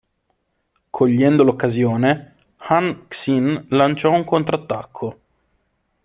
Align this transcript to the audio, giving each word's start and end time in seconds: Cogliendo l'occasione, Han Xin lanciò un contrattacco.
Cogliendo 0.89 1.43
l'occasione, 1.43 2.33
Han 2.57 3.05
Xin 3.07 3.67
lanciò 3.69 4.11
un 4.11 4.23
contrattacco. 4.23 5.19